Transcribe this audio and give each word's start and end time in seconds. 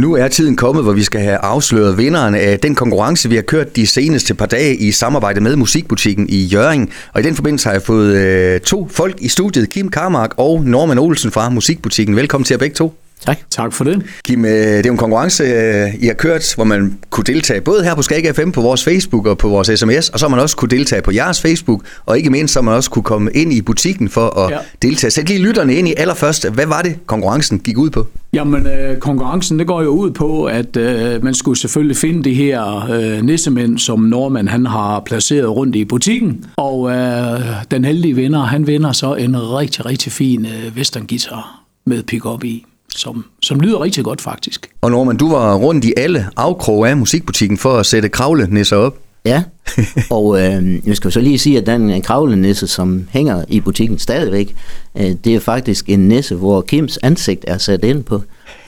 Nu 0.00 0.14
er 0.14 0.28
tiden 0.28 0.56
kommet, 0.56 0.84
hvor 0.84 0.92
vi 0.92 1.02
skal 1.02 1.20
have 1.20 1.36
afsløret 1.36 1.98
vinderen 1.98 2.34
af 2.34 2.60
den 2.60 2.74
konkurrence, 2.74 3.28
vi 3.28 3.34
har 3.34 3.42
kørt 3.42 3.76
de 3.76 3.86
seneste 3.86 4.34
par 4.34 4.46
dage 4.46 4.76
i 4.76 4.92
samarbejde 4.92 5.40
med 5.40 5.56
Musikbutikken 5.56 6.28
i 6.28 6.44
Jøring. 6.44 6.92
Og 7.12 7.20
i 7.20 7.24
den 7.24 7.34
forbindelse 7.34 7.66
har 7.68 7.72
jeg 7.72 7.82
fået 7.82 8.16
øh, 8.16 8.60
to 8.60 8.88
folk 8.90 9.16
i 9.20 9.28
studiet, 9.28 9.70
Kim 9.70 9.88
Karmark 9.88 10.34
og 10.36 10.64
Norman 10.64 10.98
Olsen 10.98 11.30
fra 11.30 11.50
Musikbutikken. 11.50 12.16
Velkommen 12.16 12.44
til 12.44 12.54
jer 12.54 12.58
begge 12.58 12.74
to. 12.74 12.94
Tak. 13.26 13.38
Tak 13.50 13.72
for 13.72 13.84
det. 13.84 14.02
Kim, 14.24 14.42
det 14.42 14.78
er 14.78 14.82
jo 14.86 14.92
en 14.92 14.98
konkurrence, 14.98 15.44
øh, 15.44 15.94
I 16.02 16.06
har 16.06 16.14
kørt, 16.14 16.52
hvor 16.54 16.64
man 16.64 16.98
kunne 17.10 17.24
deltage 17.24 17.60
både 17.60 17.84
her 17.84 17.94
på 17.94 18.02
Skag 18.02 18.34
FM 18.34 18.50
på 18.50 18.60
vores 18.60 18.84
Facebook 18.84 19.26
og 19.26 19.38
på 19.38 19.48
vores 19.48 19.80
sms, 19.80 20.08
og 20.08 20.18
så 20.18 20.28
man 20.28 20.40
også 20.40 20.56
kunne 20.56 20.68
deltage 20.68 21.02
på 21.02 21.12
jeres 21.12 21.40
Facebook, 21.40 21.82
og 22.06 22.18
ikke 22.18 22.30
mindst 22.30 22.54
så 22.54 22.62
man 22.62 22.74
også 22.74 22.90
kunne 22.90 23.02
komme 23.02 23.30
ind 23.34 23.52
i 23.52 23.62
butikken 23.62 24.08
for 24.08 24.38
at 24.38 24.52
ja. 24.52 24.58
deltage. 24.82 25.10
Sæt 25.10 25.28
lige 25.28 25.42
lytterne 25.42 25.74
ind 25.74 25.88
i 25.88 25.94
allerførst. 25.96 26.48
Hvad 26.48 26.66
var 26.66 26.82
det, 26.82 26.96
konkurrencen 27.06 27.58
gik 27.58 27.78
ud 27.78 27.90
på? 27.90 28.06
Jamen, 28.32 28.66
øh, 28.66 28.98
konkurrencen 28.98 29.58
det 29.58 29.66
går 29.66 29.82
jo 29.82 29.88
ud 29.88 30.10
på, 30.10 30.44
at 30.44 30.76
øh, 30.76 31.24
man 31.24 31.34
skulle 31.34 31.58
selvfølgelig 31.58 31.96
finde 31.96 32.24
de 32.24 32.34
her 32.34 32.90
øh, 32.90 33.22
nissemænd, 33.22 33.78
som 33.78 34.00
Norman 34.00 34.48
han 34.48 34.66
har 34.66 35.00
placeret 35.00 35.48
rundt 35.48 35.76
i 35.76 35.84
butikken. 35.84 36.44
Og 36.56 36.90
øh, 36.90 37.40
den 37.70 37.84
heldige 37.84 38.14
vinder, 38.14 38.40
han 38.40 38.66
vinder 38.66 38.92
så 38.92 39.14
en 39.14 39.36
rigtig, 39.36 39.86
rigtig 39.86 40.12
fin 40.12 40.46
øh, 40.46 40.76
western 40.76 41.06
guitar 41.06 41.60
med 41.86 42.02
pick-up 42.02 42.44
i 42.44 42.64
som, 42.94 43.24
som 43.42 43.60
lyder 43.60 43.82
rigtig 43.82 44.04
godt 44.04 44.20
faktisk. 44.20 44.70
Og 44.80 44.90
Norman, 44.90 45.16
du 45.16 45.30
var 45.30 45.54
rundt 45.54 45.84
i 45.84 45.92
alle 45.96 46.26
afkroge 46.36 46.88
af 46.88 46.96
musikbutikken 46.96 47.58
for 47.58 47.76
at 47.76 47.86
sætte 47.86 48.08
kravlenisser 48.08 48.76
op. 48.76 48.98
Ja, 49.24 49.42
og 50.10 50.40
øh, 50.40 50.88
jeg 50.88 50.96
skal 50.96 51.12
så 51.12 51.20
lige 51.20 51.38
sige, 51.38 51.58
at 51.58 51.66
den 51.66 52.02
kravlenisse, 52.02 52.66
som 52.66 53.08
hænger 53.10 53.44
i 53.48 53.60
butikken 53.60 53.98
stadigvæk, 53.98 54.56
øh, 54.96 55.10
det 55.24 55.34
er 55.34 55.40
faktisk 55.40 55.88
en 55.88 56.08
nisse, 56.08 56.34
hvor 56.34 56.60
Kims 56.60 56.98
ansigt 57.02 57.44
er 57.46 57.58
sat 57.58 57.84
ind 57.84 58.04
på. 58.04 58.22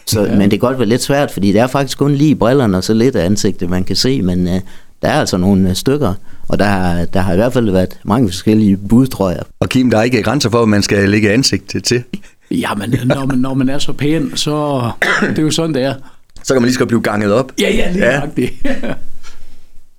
Så, 0.06 0.24
ja. 0.24 0.30
Men 0.30 0.40
det 0.40 0.50
kan 0.50 0.58
godt 0.58 0.78
være 0.78 0.88
lidt 0.88 1.02
svært, 1.02 1.30
fordi 1.30 1.52
det 1.52 1.60
er 1.60 1.66
faktisk 1.66 1.98
kun 1.98 2.14
lige 2.14 2.34
brillerne 2.34 2.76
og 2.76 2.84
så 2.84 2.94
lidt 2.94 3.16
af 3.16 3.24
ansigtet, 3.24 3.70
man 3.70 3.84
kan 3.84 3.96
se, 3.96 4.22
men 4.22 4.48
øh, 4.48 4.60
der 5.02 5.08
er 5.08 5.20
altså 5.20 5.36
nogle 5.36 5.68
øh, 5.68 5.74
stykker, 5.74 6.14
og 6.48 6.58
der 6.58 6.64
har, 6.64 7.04
der 7.04 7.20
har 7.20 7.32
i 7.32 7.36
hvert 7.36 7.52
fald 7.52 7.70
været 7.70 7.98
mange 8.04 8.28
forskellige 8.28 8.76
bud, 8.76 9.06
tror 9.06 9.30
jeg. 9.30 9.42
Og 9.60 9.68
Kim, 9.68 9.90
der 9.90 9.98
er 9.98 10.02
ikke 10.02 10.22
grænser 10.22 10.50
for, 10.50 10.58
hvad 10.58 10.66
man 10.66 10.82
skal 10.82 11.08
lægge 11.08 11.32
ansigt 11.32 11.76
til? 11.84 12.02
Jamen, 12.50 12.94
når 13.04 13.26
man, 13.26 13.38
når 13.38 13.54
man 13.54 13.68
er 13.68 13.78
så 13.78 13.92
pæn, 13.92 14.32
så 14.36 14.82
det 15.20 15.38
er 15.38 15.42
jo 15.42 15.50
sådan, 15.50 15.74
det 15.74 15.82
er. 15.82 15.94
Så 16.42 16.54
kan 16.54 16.62
man 16.62 16.66
lige 16.66 16.74
skal 16.74 16.86
blive 16.86 17.02
ganget 17.02 17.32
op. 17.32 17.52
Ja, 17.60 17.70
ja, 17.74 17.92
lige 17.92 18.06
ja. 18.06 18.20
det. 18.36 18.50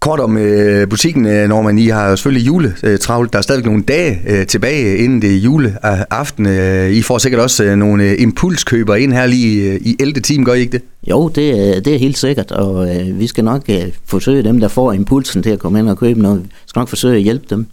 Kort 0.01 0.19
om 0.19 0.37
øh, 0.37 0.89
butikken, 0.89 1.25
øh, 1.25 1.49
når 1.49 1.61
man 1.61 1.77
I 1.77 1.87
har 1.87 2.15
selvfølgelig 2.15 2.47
juletravlt. 2.47 3.33
Der 3.33 3.37
er 3.37 3.43
stadig 3.43 3.65
nogle 3.65 3.83
dage 3.83 4.21
øh, 4.27 4.47
tilbage 4.47 4.97
inden 4.97 5.21
det 5.21 5.31
er 5.31 5.37
juleaften. 5.37 6.45
Øh, 6.45 6.91
I 6.91 7.01
får 7.01 7.17
sikkert 7.17 7.41
også 7.41 7.63
øh, 7.63 7.75
nogle 7.75 8.03
øh, 8.03 8.15
impulskøber 8.21 8.95
ind 8.95 9.13
her 9.13 9.25
lige 9.25 9.71
øh, 9.71 9.79
i 9.81 9.95
11. 9.99 10.21
time, 10.21 10.45
gør 10.45 10.53
I 10.53 10.59
ikke 10.59 10.71
det? 10.71 10.81
Jo, 11.09 11.27
det, 11.27 11.85
det 11.85 11.95
er 11.95 11.99
helt 11.99 12.17
sikkert, 12.17 12.51
og 12.51 12.95
øh, 12.95 13.19
vi 13.19 13.27
skal 13.27 13.43
nok 13.43 13.63
øh, 13.69 13.81
forsøge 14.05 14.43
dem, 14.43 14.59
der 14.59 14.67
får 14.67 14.93
impulsen 14.93 15.43
til 15.43 15.49
at 15.49 15.59
komme 15.59 15.79
ind 15.79 15.89
og 15.89 15.97
købe 15.97 16.21
noget. 16.21 16.41
Vi 16.43 16.47
skal 16.65 16.79
nok 16.79 16.89
forsøge 16.89 17.15
at 17.15 17.21
hjælpe 17.21 17.45
dem. 17.49 17.67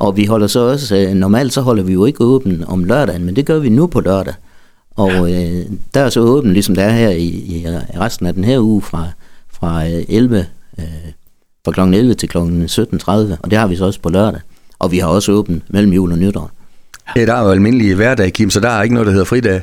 Og 0.00 0.16
vi 0.16 0.24
holder 0.24 0.46
så 0.46 0.60
også, 0.60 0.96
øh, 0.96 1.14
normalt 1.14 1.52
så 1.52 1.60
holder 1.60 1.82
vi 1.82 1.92
jo 1.92 2.04
ikke 2.04 2.24
åben 2.24 2.64
om 2.66 2.84
lørdagen, 2.84 3.24
men 3.24 3.36
det 3.36 3.46
gør 3.46 3.58
vi 3.58 3.68
nu 3.68 3.86
på 3.86 4.00
lørdag. 4.00 4.34
Og 4.96 5.32
øh, 5.32 5.66
der 5.94 6.00
er 6.00 6.08
så 6.08 6.20
åben, 6.20 6.52
ligesom 6.52 6.74
der 6.74 6.82
er 6.84 6.90
her 6.90 7.10
i, 7.10 7.26
i 7.26 7.66
resten 8.00 8.26
af 8.26 8.34
den 8.34 8.44
her 8.44 8.60
uge, 8.60 8.82
fra, 8.82 9.08
fra 9.52 9.84
11, 10.08 10.46
øh, 10.78 10.84
øh, 10.84 10.84
fra 11.64 11.72
kl. 11.72 11.94
11 11.94 12.14
til 12.14 12.28
kl. 12.28 12.38
17.30, 12.38 13.10
og 13.10 13.50
det 13.50 13.58
har 13.58 13.66
vi 13.66 13.76
så 13.76 13.84
også 13.84 14.00
på 14.00 14.08
lørdag. 14.08 14.40
Og 14.78 14.92
vi 14.92 14.98
har 14.98 15.08
også 15.08 15.32
åben 15.32 15.62
mellem 15.68 15.92
jul 15.92 16.12
og 16.12 16.18
nytår. 16.18 16.50
Ja, 17.16 17.26
der 17.26 17.34
er 17.34 17.42
jo 17.42 17.50
almindelig 17.50 17.94
hverdag, 17.94 18.32
Kim, 18.32 18.50
så 18.50 18.60
der 18.60 18.68
er 18.68 18.82
ikke 18.82 18.94
noget, 18.94 19.06
der 19.06 19.12
hedder 19.12 19.26
fridag. 19.26 19.60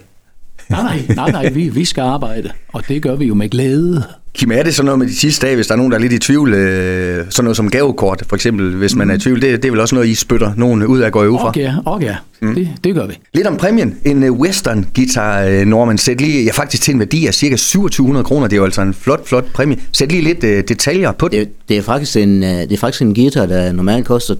Nej, 0.70 0.82
nej, 0.82 1.16
nej, 1.16 1.32
nej 1.32 1.50
vi, 1.50 1.70
vi 1.70 1.86
skal 1.86 2.02
arbejde, 2.02 2.50
og 2.74 2.88
det 2.88 3.02
gør 3.02 3.16
vi 3.16 3.26
jo 3.26 3.34
med 3.34 3.50
glæde. 3.50 4.04
Kim, 4.38 4.52
er 4.52 4.64
det 4.64 4.76
sådan 4.76 4.86
noget 4.86 5.00
med 5.00 5.08
de 5.08 5.16
sidste 5.16 5.46
dage, 5.46 5.56
hvis 5.56 5.68
der 5.68 5.74
er 5.74 5.78
nogen, 5.78 5.92
der 5.92 5.98
er 5.98 6.02
lidt 6.02 6.14
i 6.14 6.20
tvivl, 6.20 6.54
øh, 6.54 7.26
sådan 7.30 7.44
noget 7.44 7.58
som 7.58 7.70
gavekort 7.70 8.24
for 8.28 8.36
eksempel, 8.36 8.76
hvis 8.76 8.96
man 8.96 9.10
er 9.10 9.14
i 9.14 9.18
mm. 9.18 9.22
tvivl, 9.22 9.42
det, 9.42 9.64
det 9.64 9.68
er 9.68 9.72
vel 9.72 9.80
også 9.80 9.96
noget, 9.96 10.08
I 10.08 10.16
spytter 10.16 10.52
nogen 10.58 10.86
ud 10.86 11.00
af 11.00 11.12
går 11.12 11.26
ud 11.26 11.40
fra? 11.40 11.48
Okay, 11.48 11.72
okay. 11.86 12.14
Mm. 12.42 12.56
Det, 12.56 12.70
det 12.84 12.96
gør 12.96 13.08
vi. 13.08 13.20
Lidt 13.34 13.48
om 13.48 13.58
præmien. 13.58 13.96
En 14.06 14.30
uh, 14.30 14.40
western 14.40 14.86
guitar, 14.96 15.48
uh, 15.48 15.68
Norman, 15.68 15.98
sæt 15.98 16.22
lige, 16.22 16.44
ja 16.44 16.52
faktisk 16.52 16.84
til 16.84 16.94
en 16.94 17.00
værdi 17.00 17.28
af 17.28 17.34
cirka 17.34 17.56
2700 17.56 18.24
kroner, 18.24 18.48
det 18.48 18.54
er 18.54 18.58
jo 18.58 18.66
altså 18.66 18.82
en 18.82 18.94
flot, 18.94 19.28
flot 19.28 19.46
præmie. 19.54 19.78
Sæt 19.92 20.12
lige 20.12 20.24
lidt 20.24 20.44
uh, 20.44 20.50
detaljer 20.50 21.12
på 21.12 21.28
det. 21.28 21.40
det. 21.40 21.50
Det 21.70 21.78
er, 21.78 21.82
faktisk 21.82 22.18
en, 22.18 22.44
uh, 22.44 22.50
det 22.50 22.72
er 22.72 22.78
faktisk 22.78 23.02
en 23.02 23.16
guitar, 23.16 23.46
der 23.46 23.72
normalt 23.72 24.06
koster 24.06 24.36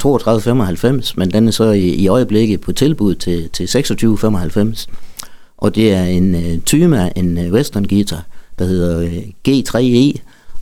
32,95, 1.02 1.14
men 1.18 1.32
den 1.32 1.48
er 1.48 1.52
så 1.52 1.72
i, 1.72 1.90
i 1.90 2.08
øjeblikket 2.08 2.62
på 2.62 2.72
tilbud 2.72 3.16
til, 3.16 3.50
til 3.54 3.66
26,95. 3.66 4.88
Og 5.58 5.76
det 5.76 5.94
er 5.94 6.04
en 6.04 6.36
uh, 6.36 6.64
Tyma, 6.66 7.10
en 7.16 7.38
uh, 7.38 7.54
western 7.54 7.86
guitar, 7.88 8.24
der 8.60 8.66
hedder 8.66 9.00
øh, 9.00 9.24
G3E, 9.48 9.78
e, 9.80 10.14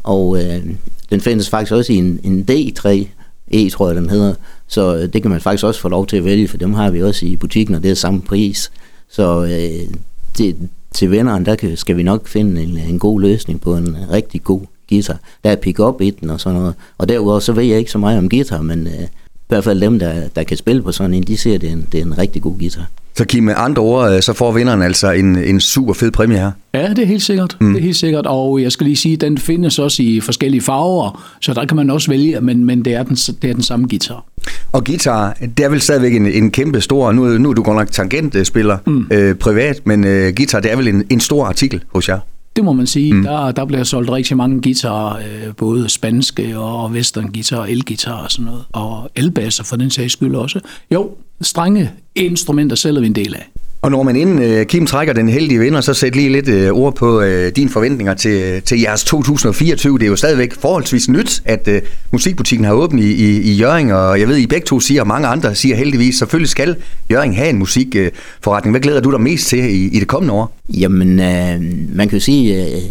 og 0.04 0.44
øh, 0.44 0.66
den 1.10 1.22
findes 1.22 1.50
faktisk 1.50 1.72
også 1.72 1.94
i 1.94 1.96
en, 1.96 2.20
en 2.24 2.46
D3E, 2.52 3.08
e, 3.52 3.70
tror 3.70 3.88
jeg 3.88 3.96
den 3.96 4.10
hedder. 4.10 4.34
Så 4.68 4.96
øh, 4.96 5.14
det 5.14 5.22
kan 5.22 5.32
man 5.32 5.42
faktisk 5.42 5.64
også 5.64 5.82
få 5.82 5.90
lov 5.90 6.08
til 6.08 6.18
at 6.18 6.26
vælge, 6.26 6.48
for 6.48 6.58
dem 6.58 6.74
har 6.74 6.92
vi 6.92 7.04
også 7.04 7.26
i 7.26 7.36
butikken, 7.36 7.76
og 7.76 7.84
det 7.84 7.92
er 7.92 7.96
samme 7.96 8.22
pris. 8.22 8.72
Så 9.10 9.44
øh, 9.44 9.96
det, 10.38 10.56
til 10.94 11.12
venneren, 11.12 11.46
der 11.46 11.56
kan, 11.56 11.78
skal 11.78 11.98
vi 11.98 12.04
nok 12.04 12.28
finde 12.28 12.64
en, 12.64 12.78
en 12.78 13.00
god 13.00 13.22
løsning 13.22 13.62
på 13.62 13.76
en 13.76 13.98
rigtig 14.12 14.44
god 14.44 14.62
guitar. 14.90 15.20
Der 15.44 15.52
er 15.52 15.56
pick-up 15.56 16.02
i 16.02 16.10
den 16.10 16.30
og 16.30 16.40
sådan 16.40 16.60
noget. 16.60 16.76
Og 16.98 17.10
derudover 17.10 17.40
så 17.40 17.54
ved 17.54 17.64
jeg 17.64 17.80
ikke 17.80 17.92
så 17.92 17.98
meget 17.98 18.18
om 18.18 18.30
guitar, 18.30 18.62
men 18.62 18.88
øh, 18.88 19.04
i 19.04 19.48
hvert 19.48 19.64
fald 19.64 19.82
dem, 19.82 20.00
der, 20.00 20.28
der 20.28 20.44
kan 20.44 20.58
spille 20.58 20.82
på 20.82 20.92
sådan 20.92 21.14
en, 21.14 21.24
de 21.24 21.38
ser, 21.38 21.58
det 21.58 21.70
er 21.70 21.74
en, 21.74 21.88
det 21.92 22.00
er 22.00 22.06
en 22.06 22.18
rigtig 22.18 22.42
god 22.42 22.60
guitar. 22.60 22.90
Så 23.18 23.26
Kim, 23.26 23.44
med 23.44 23.54
andre 23.58 23.82
ord, 23.82 24.12
øh, 24.12 24.22
så 24.22 24.34
får 24.34 24.52
vinderen 24.52 24.82
altså 24.82 25.12
en, 25.12 25.36
en 25.36 25.60
super 25.60 25.94
fed 25.94 26.12
præmie 26.12 26.38
her. 26.38 26.52
Ja, 26.74 26.90
det 26.90 27.00
er 27.00 27.06
helt 27.06 27.22
sikkert. 27.22 27.58
Mm. 27.62 27.74
Det 27.74 27.80
er 27.80 27.84
helt 27.84 27.96
sikkert. 27.96 28.26
Og 28.26 28.62
jeg 28.62 28.72
skal 28.72 28.86
lige 28.86 28.96
sige, 28.96 29.14
at 29.14 29.22
den 29.22 29.38
findes 29.38 29.80
også 29.80 30.04
i 30.04 30.20
forskellige 30.20 30.62
farver, 30.62 31.26
så 31.42 31.54
der 31.54 31.66
kan 31.66 31.76
man 31.76 31.90
også 31.90 32.12
vælge, 32.12 32.42
men, 32.42 32.66
men 32.66 32.86
det, 32.86 32.94
er 32.94 33.04
den, 33.04 33.16
det 33.16 33.50
er 33.50 33.54
den 33.54 33.64
samme 33.64 33.88
guitar. 33.88 34.26
Og 34.72 34.84
guitar, 34.84 35.38
det 35.58 35.66
er 35.66 35.70
vel 35.70 35.82
stadigvæk 35.82 36.16
en, 36.16 36.26
en 36.26 36.52
kæmpe 36.52 36.82
stor, 36.82 37.12
nu, 37.12 37.38
nu 37.38 37.50
er 37.50 37.54
du 37.54 37.64
godt 37.64 37.78
nok 37.78 37.92
tangentspiller 37.92 38.78
mm. 38.86 39.08
øh, 39.12 39.36
privat, 39.36 39.82
men 39.88 40.04
øh, 40.04 40.34
guitar, 40.36 40.60
det 40.60 40.72
er 40.72 40.76
vel 40.76 40.88
en, 40.88 41.04
en 41.10 41.20
stor 41.20 41.46
artikel 41.46 41.84
hos 41.94 42.10
jer? 42.10 42.20
Det 42.56 42.64
må 42.64 42.74
man 42.74 42.88
sige. 42.88 43.14
Mm. 43.14 43.24
Der, 43.24 43.52
der 43.52 43.66
bliver 43.66 43.84
solgt 43.84 44.10
rigtig 44.10 44.38
mange 44.38 44.62
guitarer, 44.62 45.18
øh, 45.18 45.56
både 45.58 45.90
spanske 45.90 46.60
og 46.60 46.92
western 46.92 47.32
guitar, 47.34 47.66
elgitar 47.66 48.24
og 48.24 48.32
sådan 48.32 48.46
noget, 48.46 48.64
og 48.74 49.12
elbasser 49.16 49.64
for 49.64 49.76
den 49.76 49.90
sags 49.90 50.14
skyld 50.14 50.36
også. 50.36 50.60
Jo, 50.92 51.12
strenge 51.42 51.92
instrumenter 52.16 52.76
sælger 52.76 53.02
vi 53.02 53.08
en 53.08 53.16
del 53.16 53.36
af. 53.36 53.52
Og 53.86 53.92
når 53.92 54.04
man 54.04 54.16
inden 54.16 54.60
uh, 54.60 54.66
Kim 54.66 54.86
trækker 54.86 55.14
den 55.14 55.30
heldige 55.30 55.60
vinder, 55.60 55.82
så 55.82 55.94
sæt 55.94 56.16
lige 56.16 56.30
lidt 56.30 56.72
uh, 56.72 56.80
ord 56.80 56.96
på 56.96 57.20
uh, 57.20 57.48
dine 57.56 57.70
forventninger 57.70 58.14
til, 58.14 58.62
til 58.62 58.80
jeres 58.80 59.04
2024. 59.04 59.98
Det 59.98 60.06
er 60.06 60.10
jo 60.10 60.16
stadigvæk 60.16 60.54
forholdsvis 60.54 61.10
nyt, 61.10 61.42
at 61.46 61.68
uh, 61.68 61.74
musikbutikken 62.12 62.66
har 62.66 62.74
åbent 62.74 63.04
i, 63.04 63.14
i, 63.14 63.42
i 63.42 63.54
Jøring, 63.54 63.94
og 63.94 64.20
jeg 64.20 64.28
ved, 64.28 64.38
I 64.38 64.48
begge 64.48 64.66
to 64.66 64.80
siger, 64.80 65.02
og 65.02 65.08
mange 65.08 65.28
andre 65.28 65.56
siger 65.56 65.76
heldigvis, 65.76 66.16
selvfølgelig 66.16 66.50
skal 66.50 66.76
Jøring 67.12 67.38
have 67.38 67.50
en 67.50 67.60
musikforretning. 67.60 68.74
Hvad 68.74 68.82
glæder 68.82 69.02
du 69.02 69.12
dig 69.12 69.22
mest 69.22 69.48
til 69.48 69.60
i, 69.60 69.88
i 69.88 70.00
det 70.00 70.08
kommende 70.08 70.34
år? 70.34 70.58
Jamen, 70.70 71.10
uh, 71.10 71.96
man 71.96 72.10
kan 72.10 72.18
jo 72.18 72.20
sige, 72.20 72.66
uh, 72.66 72.82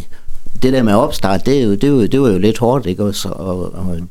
det 0.62 0.72
der 0.72 0.82
med 0.82 0.94
opstart, 0.94 1.47
det, 1.47 1.59
er 1.59 1.62
jo, 1.62 1.71
det, 1.71 1.84
er 1.84 1.88
jo, 1.88 2.06
det 2.06 2.21
var 2.21 2.31
jo 2.31 2.38
lidt 2.38 2.59
hårdt, 2.59 2.87
ikke 2.87 3.05
også? 3.05 3.28
At, 3.28 4.03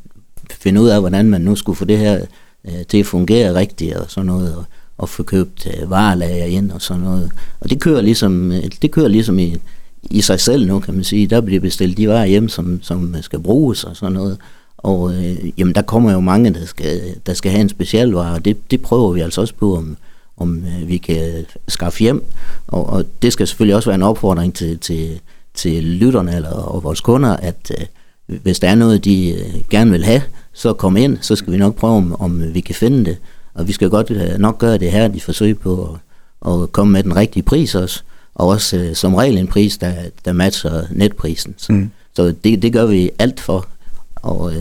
finde 0.62 0.82
ud 0.82 0.88
af, 0.88 1.00
hvordan 1.00 1.30
man 1.30 1.42
nu 1.42 1.56
skulle 1.56 1.76
få 1.76 1.86
det 1.86 1.98
her 1.98 2.20
uh, 2.64 2.74
til 2.90 2.98
at 2.98 3.06
fungere 3.06 3.56
rigtigt 3.56 3.96
og 3.96 4.06
sådan 4.08 4.26
noget. 4.26 4.56
Og, 4.56 4.66
og 4.98 5.10
få 5.10 5.24
købt 5.24 5.68
øh, 5.68 5.90
varelager 5.90 6.46
ind 6.46 6.72
og 6.72 6.82
sådan 6.82 7.04
noget. 7.04 7.32
Og 7.60 7.70
det 7.70 7.82
kører 7.82 8.02
ligesom, 8.02 8.52
øh, 8.52 8.64
det 8.82 8.92
kører 8.92 9.08
ligesom 9.08 9.40
i, 9.40 9.56
i 10.04 10.22
sig 10.22 10.40
selv 10.40 10.68
nu, 10.68 10.80
kan 10.80 10.94
man 10.94 11.04
sige. 11.04 11.28
Der 11.28 11.42
bliver 11.42 11.60
bestilt 11.60 11.98
de 11.98 12.10
varer 12.10 12.26
hjem, 12.26 12.50
som, 12.50 12.80
som 12.82 13.16
øh, 13.16 13.24
skal 13.24 13.40
bruges 13.40 13.84
og 13.84 13.96
sådan 13.96 14.14
noget. 14.14 14.38
Og 14.78 15.14
øh, 15.14 15.60
jamen, 15.60 15.76
der 15.76 15.82
kommer 15.82 16.12
jo 16.12 16.20
mange, 16.20 16.54
der 16.54 16.66
skal, 16.66 17.02
der 17.26 17.34
skal 17.34 17.52
have 17.52 17.62
en 17.62 17.70
specialvare, 17.70 18.34
og 18.34 18.46
det, 18.46 18.72
det 18.72 18.82
prøver 18.82 19.12
vi 19.12 19.22
altså 19.22 19.42
også 19.42 19.54
på, 19.54 19.78
om, 19.78 19.98
om 20.38 20.58
øh, 20.58 20.88
vi 20.88 20.98
kan 20.98 21.38
øh, 21.38 21.44
skaffe 21.68 22.00
hjem. 22.00 22.24
Og, 22.68 22.90
og 22.90 23.06
det 23.22 23.34
skal 23.34 23.48
selvfølgelig 23.48 23.76
også 23.76 23.90
være 23.90 23.96
en 23.96 24.04
opfordring 24.04 24.54
til, 24.54 24.80
til, 24.80 25.20
til 25.54 25.84
lytterne 25.84 26.36
eller, 26.36 26.50
og 26.50 26.84
vores 26.84 27.02
kunder, 27.02 27.36
at 27.36 27.72
øh, 27.80 27.86
hvis 28.28 28.60
der 28.60 28.70
er 28.70 28.76
noget, 28.76 29.06
de 29.06 29.30
øh, 29.30 29.62
gerne 29.70 29.92
vil 29.92 30.04
have, 30.04 30.22
så 30.54 30.74
kom 30.74 30.98
ind, 30.98 31.18
så 31.22 31.36
skal 31.36 31.54
vi 31.54 31.58
nok 31.58 31.76
prøve, 31.76 31.94
om, 31.94 32.22
om 32.22 32.54
vi 32.54 32.60
kan 32.60 32.76
finde 32.76 33.06
det. 33.06 33.18
Og 33.54 33.68
vi 33.68 33.74
skal 33.74 33.90
godt 33.90 34.12
øh, 34.12 34.38
nok 34.38 34.58
gøre 34.58 34.78
det 34.78 34.92
her, 34.92 35.08
de 35.08 35.22
forsøger 35.22 35.56
på 35.56 35.98
at, 36.46 36.52
at 36.54 36.72
komme 36.72 36.94
med 36.94 37.04
den 37.04 37.16
rigtige 37.16 37.44
pris 37.44 37.76
også, 37.76 38.04
og 38.36 38.48
også 38.48 38.78
uh, 38.78 38.96
som 38.96 39.16
regel 39.16 39.38
en 39.38 39.48
pris, 39.48 39.78
der, 39.78 39.94
der 40.26 40.34
matcher 40.34 40.84
netprisen. 40.92 41.56
Så, 41.58 41.74
mm. 41.74 41.92
så 42.16 42.34
det, 42.44 42.62
det 42.62 42.74
gør 42.74 42.86
vi 42.86 43.10
alt 43.20 43.40
for. 43.40 43.68
Og 44.16 44.42
uh, 44.42 44.54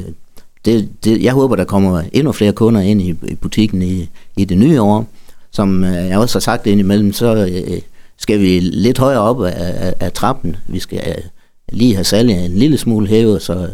det, 0.65 0.89
det, 1.05 1.23
jeg 1.23 1.33
håber, 1.33 1.57
der 1.57 1.65
kommer 1.65 2.03
endnu 2.13 2.33
flere 2.33 2.53
kunder 2.53 2.81
ind 2.81 3.03
i, 3.03 3.15
i 3.23 3.35
butikken 3.35 3.83
i, 3.83 4.09
i 4.37 4.45
det 4.45 4.59
nye 4.59 4.81
år. 4.81 5.07
Som 5.51 5.83
uh, 5.83 5.89
jeg 5.89 6.19
også 6.19 6.35
har 6.35 6.41
sagt 6.41 6.67
indimellem, 6.67 7.13
så 7.13 7.45
uh, 7.45 7.79
skal 8.19 8.41
vi 8.41 8.61
lidt 8.61 8.99
højere 8.99 9.21
op 9.21 9.45
af, 9.45 9.55
af, 9.57 9.95
af 10.01 10.13
trappen. 10.13 10.57
Vi 10.67 10.79
skal 10.79 11.03
uh, 11.07 11.25
lige 11.73 11.95
have 11.95 12.05
salget 12.05 12.45
en 12.45 12.53
lille 12.53 12.79
smule 12.79 13.07
hævet, 13.07 13.43
så 13.43 13.69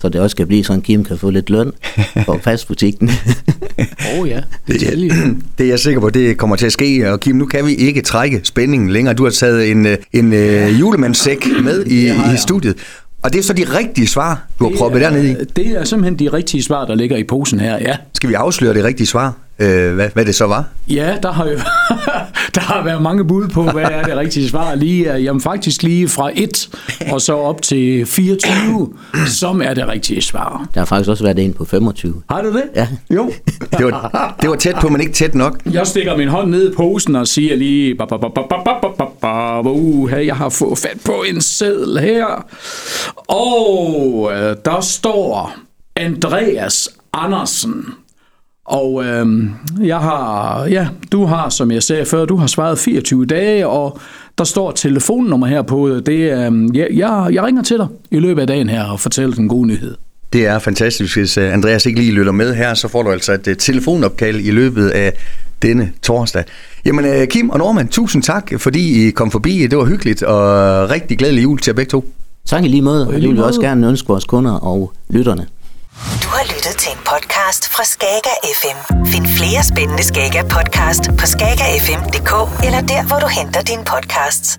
så 0.00 0.08
det 0.08 0.20
også 0.20 0.36
kan 0.36 0.46
blive 0.46 0.64
sådan, 0.64 0.78
at 0.80 0.84
Kim 0.84 1.04
kan 1.04 1.18
få 1.18 1.30
lidt 1.30 1.50
løn 1.50 1.72
for 2.26 2.32
at 2.32 2.40
passe 2.42 2.66
butikken. 2.66 3.10
Åh 3.78 4.20
oh, 4.20 4.28
ja, 4.28 4.40
Det, 4.66 4.80
detalje. 4.80 5.10
det 5.58 5.64
er 5.64 5.68
jeg 5.68 5.78
sikker 5.78 6.00
på, 6.00 6.10
det 6.10 6.36
kommer 6.36 6.56
til 6.56 6.66
at 6.66 6.72
ske. 6.72 7.12
Og 7.12 7.20
Kim, 7.20 7.36
nu 7.36 7.46
kan 7.46 7.66
vi 7.66 7.74
ikke 7.74 8.02
trække 8.02 8.40
spændingen 8.44 8.90
længere. 8.90 9.14
Du 9.14 9.24
har 9.24 9.30
taget 9.30 9.70
en, 9.70 9.86
øh, 9.86 9.96
en 10.12 10.32
uh, 10.32 10.80
julemandssæk 10.80 11.46
med 11.62 11.84
i, 11.86 12.04
Det 12.04 12.10
har 12.14 12.34
i 12.34 12.36
studiet. 12.36 12.76
Og 13.22 13.32
det 13.32 13.38
er 13.38 13.42
så 13.42 13.52
de 13.52 13.64
rigtige 13.78 14.06
svar, 14.06 14.46
du 14.58 14.64
har 14.64 14.70
Det 14.70 14.78
proppet 14.78 15.02
er- 15.02 15.10
dernede 15.10 15.30
i. 15.30 15.34
Det 15.56 15.66
er 15.66 15.84
simpelthen 15.84 16.18
de 16.18 16.32
rigtige 16.36 16.62
svar, 16.62 16.84
der 16.86 16.94
ligger 16.94 17.16
i 17.16 17.24
posen 17.24 17.60
her, 17.60 17.78
ja. 17.78 17.96
Skal 18.14 18.28
vi 18.30 18.34
afsløre 18.34 18.74
det 18.74 18.84
rigtige 18.84 19.06
svar? 19.06 19.32
Øh, 19.58 19.94
hvad, 19.94 20.08
hvad 20.14 20.24
det 20.24 20.34
så 20.34 20.46
var? 20.46 20.64
Ja, 20.88 21.16
der 21.22 21.32
har 21.32 21.44
jo 21.46 21.58
Der 22.58 22.60
har 22.60 22.84
været 22.84 23.02
mange 23.02 23.24
bud 23.24 23.48
på, 23.48 23.62
hvad 23.62 23.84
er 23.84 24.02
det 24.02 24.16
rigtige 24.16 24.48
svar 24.48 24.74
lige 24.74 25.06
er. 25.06 25.16
Jamen 25.16 25.40
faktisk 25.40 25.82
lige 25.82 26.08
fra 26.08 26.30
1 26.34 26.68
og 27.12 27.20
så 27.20 27.34
op 27.34 27.62
til 27.62 28.06
24, 28.06 28.92
som 29.26 29.62
er 29.62 29.74
det 29.74 29.88
rigtige 29.88 30.22
svar. 30.22 30.68
Der 30.74 30.80
har 30.80 30.84
faktisk 30.84 31.10
også 31.10 31.24
været 31.24 31.38
en 31.38 31.52
på 31.52 31.64
25. 31.64 32.22
Har 32.30 32.42
du 32.42 32.52
det? 32.52 32.62
Ja. 32.74 32.88
Jo. 33.14 33.32
det, 33.78 33.84
var, 33.84 34.36
det 34.42 34.50
var 34.50 34.56
tæt 34.56 34.74
på, 34.80 34.88
men 34.88 35.00
ikke 35.00 35.12
tæt 35.12 35.34
nok. 35.34 35.58
Jeg 35.72 35.86
stikker 35.86 36.16
min 36.16 36.28
hånd 36.28 36.50
ned 36.50 36.72
i 36.72 36.74
posen 36.74 37.16
og 37.16 37.28
siger 37.28 37.56
lige, 37.56 37.96
uh, 39.68 40.26
jeg 40.26 40.36
har 40.36 40.48
fået 40.48 40.78
fat 40.78 40.96
på 41.04 41.24
en 41.28 41.40
seddel 41.40 41.98
her. 41.98 42.46
Og 43.16 44.30
øh, 44.32 44.56
der 44.64 44.80
står 44.80 45.54
Andreas 45.96 46.88
Andersen. 47.12 47.94
Og 48.64 49.04
øh, 49.04 49.26
jeg 49.82 49.98
har, 49.98 50.66
ja, 50.66 50.88
du 51.12 51.24
har, 51.24 51.48
som 51.48 51.70
jeg 51.70 51.82
sagde 51.82 52.04
før, 52.04 52.24
du 52.24 52.36
har 52.36 52.46
svaret 52.46 52.78
24 52.78 53.26
dage, 53.26 53.66
og 53.66 53.98
der 54.38 54.44
står 54.44 54.70
et 54.70 54.76
telefonnummer 54.76 55.46
her 55.46 55.62
på. 55.62 56.00
Det, 56.06 56.32
er, 56.32 56.50
øh, 56.52 56.76
jeg, 56.76 56.88
jeg, 57.32 57.44
ringer 57.44 57.62
til 57.62 57.78
dig 57.78 57.86
i 58.10 58.18
løbet 58.18 58.40
af 58.40 58.46
dagen 58.46 58.68
her 58.68 58.84
og 58.84 59.00
fortæller 59.00 59.36
den 59.36 59.48
gode 59.48 59.66
nyhed. 59.66 59.94
Det 60.32 60.46
er 60.46 60.58
fantastisk. 60.58 61.16
Hvis 61.16 61.38
øh, 61.38 61.52
Andreas 61.52 61.86
ikke 61.86 62.00
lige 62.00 62.12
lytter 62.12 62.32
med 62.32 62.54
her, 62.54 62.74
så 62.74 62.88
får 62.88 63.02
du 63.02 63.10
altså 63.10 63.32
et 63.32 63.48
øh, 63.48 63.56
telefonopkald 63.56 64.40
i 64.40 64.50
løbet 64.50 64.88
af 64.88 65.12
denne 65.62 65.92
torsdag. 66.02 66.44
Jamen 66.84 67.04
øh, 67.04 67.26
Kim 67.26 67.50
og 67.50 67.58
Norman, 67.58 67.88
tusind 67.88 68.22
tak, 68.22 68.52
fordi 68.58 69.08
I 69.08 69.10
kom 69.10 69.30
forbi. 69.30 69.66
Det 69.66 69.78
var 69.78 69.84
hyggeligt, 69.84 70.22
og 70.22 70.40
rigtig 70.90 71.18
glædelig 71.18 71.42
jul 71.42 71.58
til 71.58 71.70
jer 71.70 71.74
begge 71.74 71.90
to. 71.90 72.04
Tak 72.44 72.64
i 72.64 72.68
lige 72.68 72.82
måde, 72.82 73.06
og 73.06 73.12
det 73.12 73.22
vil 73.22 73.36
vi 73.36 73.40
også 73.40 73.60
gerne 73.60 73.88
ønske 73.88 74.08
vores 74.08 74.24
kunder 74.24 74.52
og 74.52 74.92
lytterne. 75.08 75.46
Har 76.44 76.54
lyttet 76.54 76.76
til 76.78 76.92
en 76.92 76.98
podcast 77.12 77.68
fra 77.74 77.84
Skager 77.84 78.36
FM. 78.60 78.78
Find 79.12 79.26
flere 79.26 79.62
spændende 79.64 80.04
Skager 80.04 80.42
podcast 80.42 81.02
på 81.20 81.26
skagerfm.dk 81.26 82.32
eller 82.66 82.80
der, 82.80 83.02
hvor 83.08 83.18
du 83.18 83.26
henter 83.26 83.62
dine 83.62 83.84
podcasts. 83.84 84.58